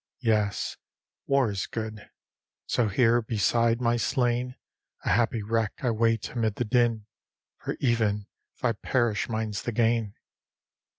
Yes, 0.23 0.77
War 1.27 1.51
is 1.51 1.67
good. 1.67 2.09
So 2.65 2.87
here 2.87 3.21
beside 3.21 3.79
my 3.79 3.97
slain, 3.97 4.55
A 5.05 5.09
happy 5.09 5.43
wreck 5.43 5.73
I 5.83 5.91
wait 5.91 6.31
amid 6.31 6.55
the 6.55 6.65
din; 6.65 7.05
For 7.59 7.77
even 7.79 8.25
if 8.55 8.65
I 8.65 8.71
perish 8.71 9.29
mine's 9.29 9.61
the 9.61 9.71
gain. 9.71 10.15